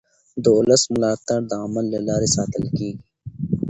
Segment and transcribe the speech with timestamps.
[0.43, 2.93] د ولس ملاتړ د عمل له لارې ساتل کېږي